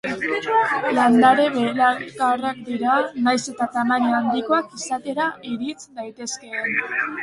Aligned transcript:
Landare 0.99 1.45
belarkarak 1.57 2.65
dira, 2.71 2.97
nahiz 3.29 3.39
eta 3.55 3.71
tamaina 3.79 4.17
handikoak 4.25 4.77
izatera 4.83 5.33
irits 5.57 5.83
daitezkeen. 6.03 6.79